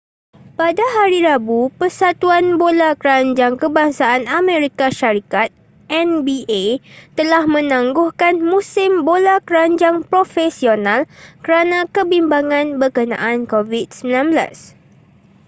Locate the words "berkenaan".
12.81-13.37